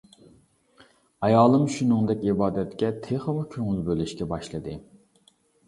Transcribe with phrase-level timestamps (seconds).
[1.27, 4.77] ئايالىم شۇنىڭدەك ئىبادەتكە تېخىمۇ كۆڭۈل بۆلۈشكە باشلىدى.